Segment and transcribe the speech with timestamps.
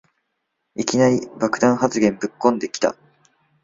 [0.73, 2.95] いきなり爆弾発言ぶっこんできた